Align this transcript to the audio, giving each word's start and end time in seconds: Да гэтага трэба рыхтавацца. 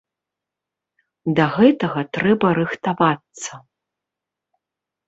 Да 1.39 1.45
гэтага 1.57 2.01
трэба 2.19 2.47
рыхтавацца. 2.61 3.53